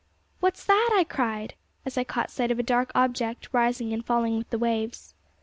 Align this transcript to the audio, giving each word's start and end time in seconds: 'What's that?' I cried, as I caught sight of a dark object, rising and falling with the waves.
'What's 0.39 0.65
that?' 0.65 0.95
I 0.97 1.03
cried, 1.03 1.53
as 1.85 1.95
I 1.95 2.03
caught 2.03 2.31
sight 2.31 2.49
of 2.49 2.57
a 2.57 2.63
dark 2.63 2.91
object, 2.95 3.49
rising 3.51 3.93
and 3.93 4.03
falling 4.03 4.35
with 4.35 4.49
the 4.49 4.57
waves. 4.57 5.13